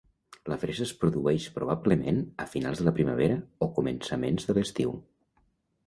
[0.51, 5.01] La fresa es produeix, probablement, a finals de la primavera o començaments de l'estiu.